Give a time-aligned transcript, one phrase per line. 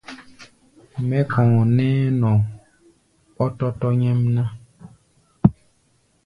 [1.07, 2.31] Mɛ́ kɔ̧ɔ̧ nɛ́ɛ́ nɔ
[3.35, 4.43] ɓɔ́tɔ́tɔ́ nyɛ́mná.